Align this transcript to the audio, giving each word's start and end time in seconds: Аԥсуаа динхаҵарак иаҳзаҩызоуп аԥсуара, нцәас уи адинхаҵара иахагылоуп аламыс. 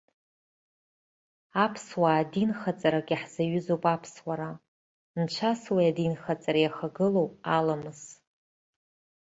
Аԥсуаа 1.63 2.23
динхаҵарак 2.31 3.07
иаҳзаҩызоуп 3.11 3.83
аԥсуара, 3.93 4.49
нцәас 5.21 5.61
уи 5.75 5.85
адинхаҵара 5.91 6.59
иахагылоуп 6.61 7.31
аламыс. 7.57 8.01